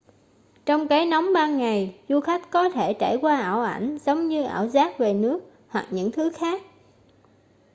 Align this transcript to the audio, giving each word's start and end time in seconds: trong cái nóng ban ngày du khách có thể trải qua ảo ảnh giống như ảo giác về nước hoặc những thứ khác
trong 0.65 0.87
cái 0.87 1.05
nóng 1.05 1.33
ban 1.33 1.57
ngày 1.57 1.99
du 2.09 2.19
khách 2.21 2.49
có 2.51 2.69
thể 2.69 2.93
trải 2.93 3.17
qua 3.21 3.35
ảo 3.37 3.61
ảnh 3.61 3.97
giống 4.05 4.27
như 4.27 4.43
ảo 4.43 4.67
giác 4.67 4.99
về 4.99 5.13
nước 5.13 5.41
hoặc 5.67 5.85
những 5.91 6.11
thứ 6.11 6.29
khác 6.37 6.61